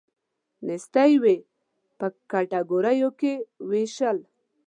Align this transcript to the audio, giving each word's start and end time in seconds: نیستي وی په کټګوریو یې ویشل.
نیستي 0.67 1.13
وی 1.21 1.37
په 1.99 2.07
کټګوریو 2.31 3.09
یې 3.21 3.33
ویشل. 3.69 4.17